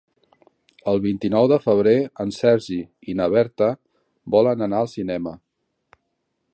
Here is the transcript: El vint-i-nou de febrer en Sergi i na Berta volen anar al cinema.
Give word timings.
El 0.91 1.01
vint-i-nou 1.03 1.49
de 1.51 1.59
febrer 1.65 1.93
en 2.25 2.33
Sergi 2.39 2.79
i 3.13 3.17
na 3.21 3.29
Berta 3.35 3.69
volen 4.37 4.69
anar 4.69 4.83
al 4.85 4.93
cinema. 4.99 5.37